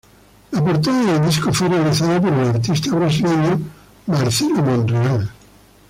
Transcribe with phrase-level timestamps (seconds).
[0.49, 3.61] La portada del disco fue realizada por el artista brasileño
[4.07, 5.29] Marcelo Monreal.